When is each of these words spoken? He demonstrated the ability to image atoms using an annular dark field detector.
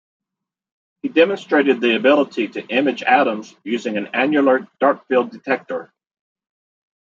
He 1.03 1.09
demonstrated 1.09 1.79
the 1.79 1.95
ability 1.95 2.47
to 2.47 2.65
image 2.69 3.03
atoms 3.03 3.55
using 3.63 3.97
an 3.97 4.07
annular 4.15 4.67
dark 4.79 5.07
field 5.07 5.29
detector. 5.29 5.93